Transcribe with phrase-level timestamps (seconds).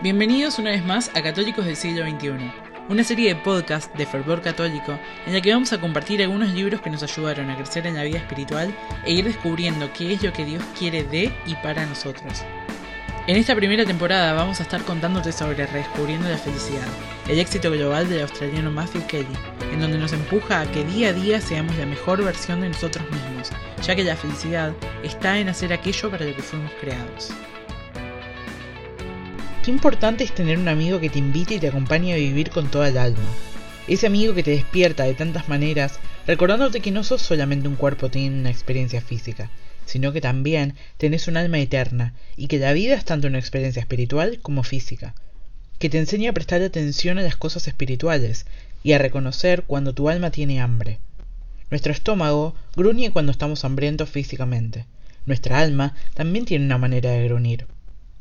[0.00, 2.52] Bienvenidos una vez más a Católicos del siglo XXI,
[2.88, 6.80] una serie de podcasts de fervor católico en la que vamos a compartir algunos libros
[6.80, 8.72] que nos ayudaron a crecer en la vida espiritual
[9.04, 12.44] e ir descubriendo qué es lo que Dios quiere de y para nosotros.
[13.26, 16.86] En esta primera temporada vamos a estar contándote sobre Redescubriendo la Felicidad,
[17.28, 19.36] el éxito global del australiano Matthew Kelly,
[19.72, 23.04] en donde nos empuja a que día a día seamos la mejor versión de nosotros
[23.10, 23.50] mismos,
[23.84, 24.72] ya que la felicidad
[25.02, 27.32] está en hacer aquello para lo que fuimos creados.
[29.68, 32.70] Qué importante es tener un amigo que te invite y te acompañe a vivir con
[32.70, 33.28] toda el alma.
[33.86, 38.08] Ese amigo que te despierta de tantas maneras, recordándote que no sos solamente un cuerpo
[38.08, 39.50] teniendo una experiencia física,
[39.84, 43.80] sino que también tenés un alma eterna y que la vida es tanto una experiencia
[43.80, 45.14] espiritual como física.
[45.78, 48.46] Que te enseña a prestar atención a las cosas espirituales
[48.82, 50.98] y a reconocer cuando tu alma tiene hambre.
[51.70, 54.86] Nuestro estómago gruñe cuando estamos hambrientos físicamente.
[55.26, 57.66] Nuestra alma también tiene una manera de gruñir.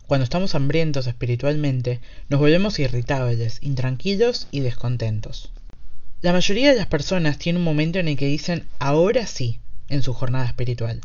[0.08, 5.52] Cuando estamos hambrientos espiritualmente, nos volvemos irritables, intranquilos y descontentos.
[6.22, 9.60] La mayoría de las personas tiene un momento en el que dicen ahora sí
[9.90, 11.02] en su jornada espiritual.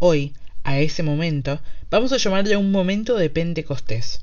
[0.00, 4.22] Hoy, a ese momento, vamos a llamarle un momento de Pentecostés.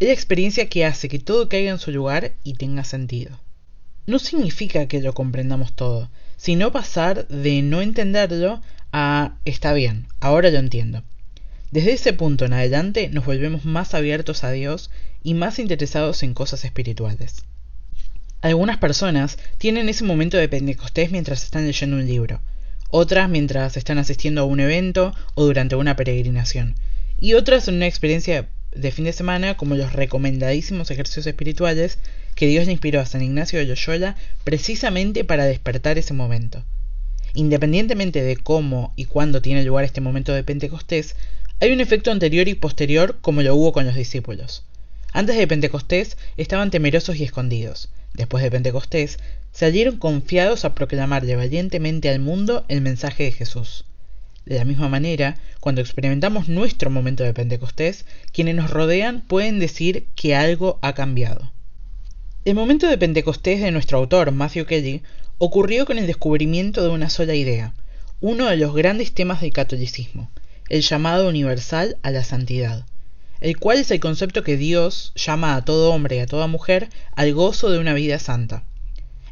[0.00, 3.38] Es la experiencia que hace que todo caiga en su lugar y tenga sentido.
[4.06, 10.50] No significa que lo comprendamos todo, sino pasar de no entenderlo a está bien, ahora
[10.50, 11.02] lo entiendo.
[11.70, 14.90] Desde ese punto en adelante nos volvemos más abiertos a Dios
[15.22, 17.44] y más interesados en cosas espirituales.
[18.42, 22.40] Algunas personas tienen ese momento de Pentecostés mientras están leyendo un libro,
[22.90, 26.74] otras mientras están asistiendo a un evento o durante una peregrinación,
[27.18, 31.98] y otras en una experiencia de fin de semana como los recomendadísimos ejercicios espirituales
[32.34, 36.64] que Dios le inspiró a San Ignacio de Loyola precisamente para despertar ese momento.
[37.34, 41.16] Independientemente de cómo y cuándo tiene lugar este momento de Pentecostés,
[41.60, 44.64] hay un efecto anterior y posterior como lo hubo con los discípulos.
[45.12, 47.88] Antes de Pentecostés estaban temerosos y escondidos.
[48.14, 49.18] Después de Pentecostés
[49.52, 53.84] salieron confiados a proclamarle valientemente al mundo el mensaje de Jesús.
[54.44, 60.06] De la misma manera, cuando experimentamos nuestro momento de Pentecostés, quienes nos rodean pueden decir
[60.16, 61.52] que algo ha cambiado.
[62.44, 65.02] El momento de Pentecostés de nuestro autor, Matthew Kelly,
[65.38, 67.72] ocurrió con el descubrimiento de una sola idea,
[68.20, 70.30] uno de los grandes temas del catolicismo,
[70.68, 72.86] el llamado universal a la santidad,
[73.40, 76.88] el cual es el concepto que Dios llama a todo hombre y a toda mujer
[77.14, 78.64] al gozo de una vida santa.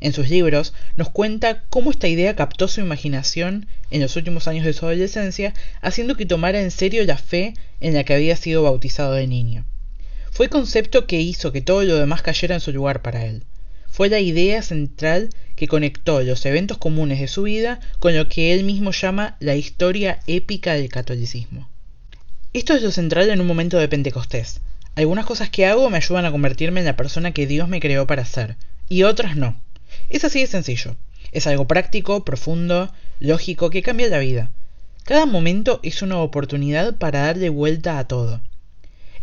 [0.00, 4.65] En sus libros nos cuenta cómo esta idea captó su imaginación en los últimos años
[4.65, 8.64] de su adolescencia, haciendo que tomara en serio la fe en la que había sido
[8.64, 9.64] bautizado de niño.
[10.31, 13.44] Fue concepto que hizo que todo lo demás cayera en su lugar para él
[13.92, 18.54] fue la idea central que conectó los eventos comunes de su vida con lo que
[18.54, 21.69] él mismo llama la historia épica del catolicismo.
[22.54, 24.62] Esto es lo central en un momento de Pentecostés.
[24.94, 28.06] Algunas cosas que hago me ayudan a convertirme en la persona que Dios me creó
[28.06, 28.56] para ser,
[28.88, 29.60] y otras no.
[30.08, 30.97] Es así de sencillo.
[31.31, 34.50] Es algo práctico, profundo, lógico, que cambia la vida.
[35.04, 38.41] Cada momento es una oportunidad para darle vuelta a todo.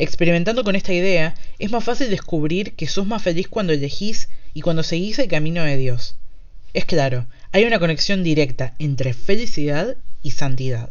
[0.01, 4.61] Experimentando con esta idea, es más fácil descubrir que sos más feliz cuando elegís y
[4.61, 6.15] cuando seguís el camino de Dios.
[6.73, 10.89] Es claro, hay una conexión directa entre felicidad y santidad.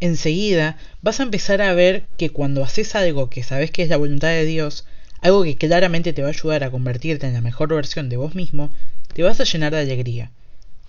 [0.00, 3.98] Enseguida vas a empezar a ver que cuando haces algo que sabes que es la
[3.98, 4.86] voluntad de Dios,
[5.20, 8.34] algo que claramente te va a ayudar a convertirte en la mejor versión de vos
[8.34, 8.74] mismo,
[9.12, 10.30] te vas a llenar de alegría.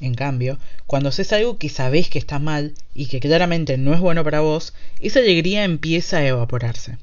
[0.01, 0.57] En cambio,
[0.87, 4.41] cuando haces algo que sabes que está mal y que claramente no es bueno para
[4.41, 6.97] vos, esa alegría empieza a evaporarse.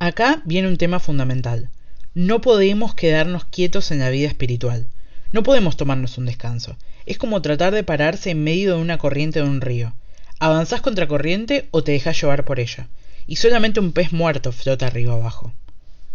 [0.00, 1.70] Acá viene un tema fundamental.
[2.12, 4.88] No podemos quedarnos quietos en la vida espiritual.
[5.32, 6.76] No podemos tomarnos un descanso.
[7.06, 9.94] Es como tratar de pararse en medio de una corriente de un río.
[10.40, 12.88] ¿Avanzás contra corriente o te dejas llevar por ella?
[13.28, 15.52] Y solamente un pez muerto flota arriba abajo.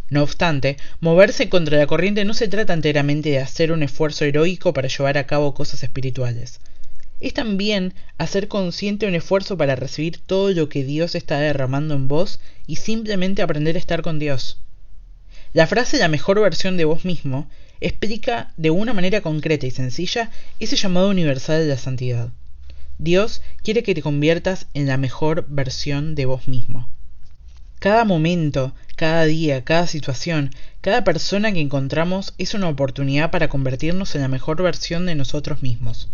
[0.09, 4.73] No obstante, moverse contra la corriente no se trata enteramente de hacer un esfuerzo heroico
[4.73, 6.59] para llevar a cabo cosas espirituales.
[7.19, 12.07] Es también hacer consciente un esfuerzo para recibir todo lo que Dios está derramando en
[12.07, 14.57] vos y simplemente aprender a estar con Dios.
[15.53, 17.49] La frase la mejor versión de vos mismo
[17.81, 22.29] explica de una manera concreta y sencilla ese llamado universal de la santidad.
[22.97, 26.89] Dios quiere que te conviertas en la mejor versión de vos mismo.
[27.79, 34.15] Cada momento, cada día, cada situación, cada persona que encontramos es una oportunidad para convertirnos
[34.15, 36.09] en la mejor versión de nosotros mismos.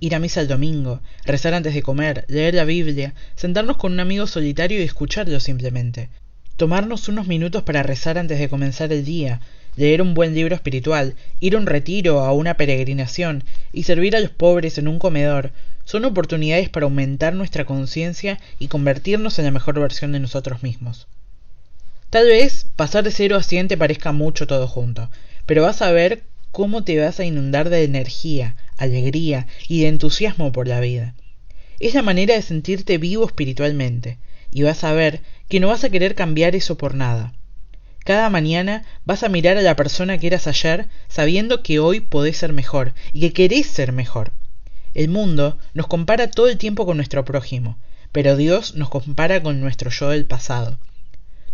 [0.00, 4.00] Ir a misa el domingo, rezar antes de comer, leer la Biblia, sentarnos con un
[4.00, 6.08] amigo solitario y escucharlo simplemente,
[6.56, 9.42] tomarnos unos minutos para rezar antes de comenzar el día,
[9.76, 14.16] leer un buen libro espiritual, ir a un retiro o a una peregrinación y servir
[14.16, 15.52] a los pobres en un comedor,
[15.84, 21.06] son oportunidades para aumentar nuestra conciencia y convertirnos en la mejor versión de nosotros mismos.
[22.10, 25.10] Tal vez pasar de 0 a 100 te parezca mucho todo junto,
[25.44, 30.52] pero vas a ver cómo te vas a inundar de energía, alegría y de entusiasmo
[30.52, 31.14] por la vida.
[31.78, 34.18] Es la manera de sentirte vivo espiritualmente,
[34.50, 37.34] y vas a ver que no vas a querer cambiar eso por nada.
[38.06, 42.36] Cada mañana vas a mirar a la persona que eras ayer sabiendo que hoy podés
[42.36, 44.30] ser mejor y que querés ser mejor.
[44.94, 47.78] El mundo nos compara todo el tiempo con nuestro prójimo,
[48.12, 50.78] pero Dios nos compara con nuestro yo del pasado.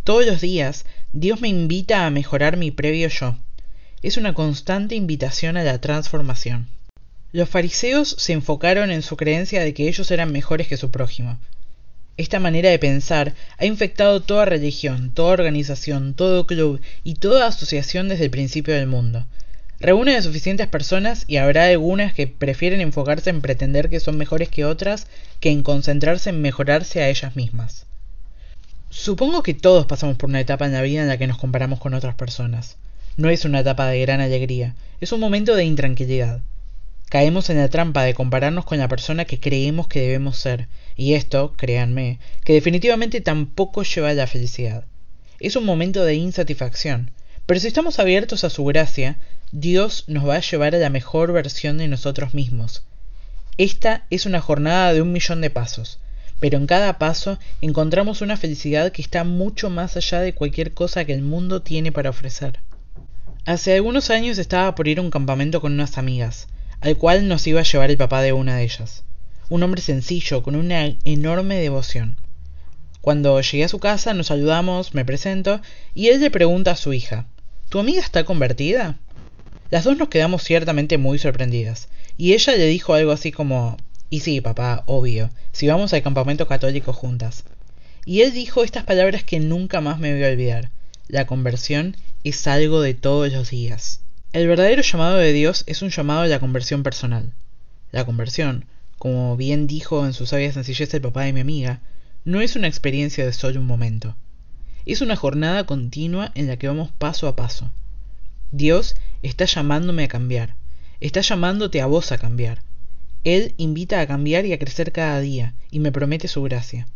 [0.05, 0.85] Todos los días
[1.15, 3.39] Dios me invita a mejorar mi previo yo.
[4.03, 6.69] Es una constante invitación a la transformación.
[7.33, 11.39] Los fariseos se enfocaron en su creencia de que ellos eran mejores que su prójimo.
[12.17, 18.09] Esta manera de pensar ha infectado toda religión, toda organización, todo club y toda asociación
[18.09, 19.27] desde el principio del mundo.
[19.81, 24.49] Reúne a suficientes personas y habrá algunas que prefieren enfocarse en pretender que son mejores
[24.49, 25.07] que otras
[25.41, 27.87] que en concentrarse en mejorarse a ellas mismas.
[28.91, 31.81] Supongo que todos pasamos por una etapa en la vida en la que nos comparamos
[31.81, 32.77] con otras personas.
[33.17, 36.43] No es una etapa de gran alegría, es un momento de intranquilidad.
[37.09, 41.15] Caemos en la trampa de compararnos con la persona que creemos que debemos ser, y
[41.15, 44.85] esto, créanme, que definitivamente tampoco lleva a la felicidad.
[45.41, 47.11] Es un momento de insatisfacción,
[47.47, 49.19] pero si estamos abiertos a su gracia,
[49.51, 52.85] Dios nos va a llevar a la mejor versión de nosotros mismos.
[53.59, 55.99] Esta es una jornada de un millón de pasos,
[56.41, 61.05] pero en cada paso encontramos una felicidad que está mucho más allá de cualquier cosa
[61.05, 62.61] que el mundo tiene para ofrecer.
[63.45, 66.49] Hace algunos años estaba por ir a un campamento con unas amigas,
[66.81, 69.05] al cual nos iba a llevar el papá de una de ellas,
[69.49, 72.17] un hombre sencillo, con una enorme devoción.
[73.01, 75.61] Cuando llegué a su casa nos saludamos, me presento,
[75.95, 77.27] y él le pregunta a su hija,
[77.69, 78.99] ¿Tu amiga está convertida?
[79.71, 83.79] Las dos nos quedamos ciertamente muy sorprendidas, y ella le dijo algo así como,
[84.11, 87.45] y sí, papá, obvio, si vamos al campamento católico juntas.
[88.05, 90.71] Y él dijo estas palabras que nunca más me voy a olvidar.
[91.09, 94.01] La conversión es algo de todos los días.
[94.35, 97.33] El verdadero llamado de Dios es un llamado a la conversión personal.
[97.91, 98.67] La conversión,
[99.03, 101.81] como bien dijo en su sabia sencillez el papá de mi amiga,
[102.25, 104.15] no es una experiencia de solo un momento.
[104.87, 107.73] Es una jornada continua en la que vamos paso a paso.
[108.53, 110.55] Dios está llamándome a cambiar,
[111.01, 112.63] está llamándote a vos a cambiar.
[113.25, 116.87] Él invita a cambiar y a crecer cada día, y me promete su gracia.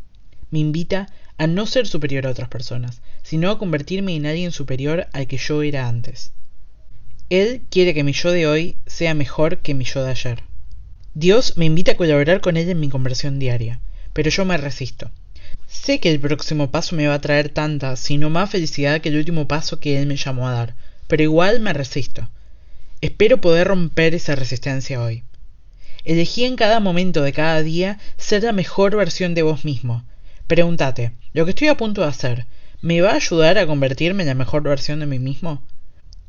[0.53, 5.09] Me invita a no ser superior a otras personas, sino a convertirme en alguien superior
[5.13, 6.31] al que yo era antes.
[7.31, 10.45] Él quiere que mi yo de hoy sea mejor que mi yo de ayer.
[11.19, 13.81] Dios me invita a colaborar con Él en mi conversión diaria,
[14.13, 15.11] pero yo me resisto.
[15.67, 19.17] Sé que el próximo paso me va a traer tanta, sino más felicidad que el
[19.17, 20.75] último paso que Él me llamó a dar,
[21.07, 22.29] pero igual me resisto.
[23.01, 25.23] Espero poder romper esa resistencia hoy.
[26.05, 30.05] Elegí en cada momento de cada día ser la mejor versión de vos mismo.
[30.47, 32.45] Pregúntate, ¿lo que estoy a punto de hacer
[32.83, 35.63] me va a ayudar a convertirme en la mejor versión de mí mismo?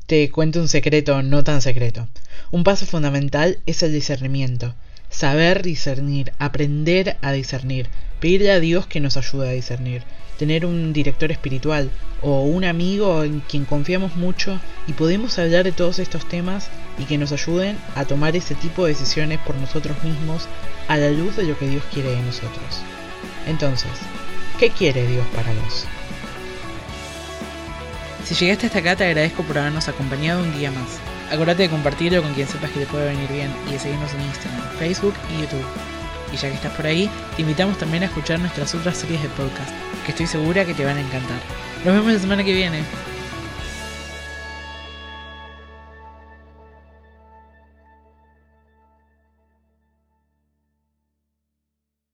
[0.08, 2.08] Te cuento un secreto no tan secreto.
[2.50, 4.74] Un paso fundamental es el discernimiento.
[5.10, 7.90] Saber discernir, aprender a discernir,
[8.22, 10.04] pedirle a Dios que nos ayude a discernir,
[10.40, 15.74] tener un director espiritual o un amigo en quien confiamos mucho y podemos hablar de
[15.74, 20.02] todos estos temas y que nos ayuden a tomar ese tipo de decisiones por nosotros
[20.06, 20.48] mismos
[20.88, 22.82] a la luz de lo que Dios quiere de nosotros.
[23.46, 23.92] Entonces,
[24.58, 25.86] ¿qué quiere Dios para vos?
[28.28, 31.00] Si llegaste hasta acá te agradezco por habernos acompañado un día más.
[31.32, 34.20] Acordate de compartirlo con quien sepas que te puede venir bien y de seguirnos en
[34.20, 35.66] Instagram, Facebook y YouTube.
[36.34, 39.30] Y ya que estás por ahí, te invitamos también a escuchar nuestras otras series de
[39.30, 39.72] podcast,
[40.06, 41.40] que estoy segura que te van a encantar.
[41.86, 42.84] Nos vemos la semana que viene.